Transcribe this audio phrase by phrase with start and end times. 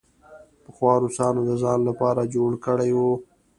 [0.63, 3.11] پخوا روسانو د ځان لپاره جوړ کړی وو.